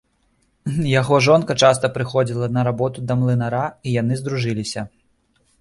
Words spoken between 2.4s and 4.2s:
на работу да млынара, і яны